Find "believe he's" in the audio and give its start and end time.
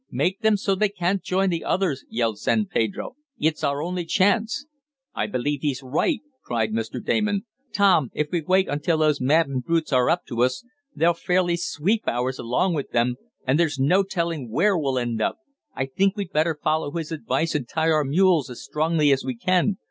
5.27-5.83